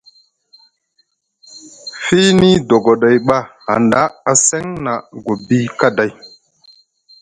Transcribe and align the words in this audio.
Fiini 2.03 2.49
dogoɗay 2.67 3.17
ɓa 3.27 3.37
hanɗa 3.65 4.01
a 4.29 4.33
seŋ 4.47 4.65
na 4.85 4.93
gobi 5.23 5.57
kaday. 5.79 6.11